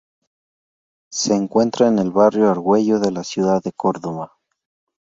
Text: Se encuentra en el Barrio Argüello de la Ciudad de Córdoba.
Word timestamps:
Se 1.11 1.35
encuentra 1.35 1.87
en 1.87 1.99
el 1.99 2.09
Barrio 2.09 2.49
Argüello 2.49 2.97
de 2.97 3.11
la 3.11 3.23
Ciudad 3.23 3.61
de 3.61 3.71
Córdoba. 3.71 4.31